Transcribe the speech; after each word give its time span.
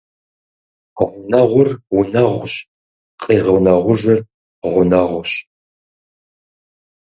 Гъунэгъур 0.97 1.69
унэгъущ, 1.97 2.53
къигъунэгъужыр 3.21 4.19
гъунэгъущ. 4.71 5.31